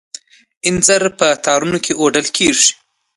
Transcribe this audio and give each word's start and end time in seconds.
انځر 0.67 1.03
په 1.19 1.27
تارونو 1.45 1.77
کې 1.85 1.93
اوډل 2.01 2.27
کیږي. 2.37 2.69